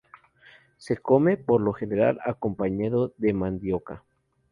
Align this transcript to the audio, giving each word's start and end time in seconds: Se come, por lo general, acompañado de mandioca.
Se 0.77 0.97
come, 0.97 1.37
por 1.37 1.61
lo 1.61 1.73
general, 1.73 2.19
acompañado 2.25 3.13
de 3.19 3.33
mandioca. 3.35 4.03